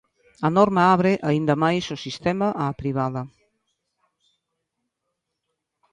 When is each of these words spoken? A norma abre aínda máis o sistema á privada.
A 0.47 0.49
norma 0.57 0.81
abre 0.95 1.13
aínda 1.29 1.55
máis 1.63 1.85
o 1.95 2.01
sistema 2.05 2.47
á 2.63 2.65
privada. 2.81 3.21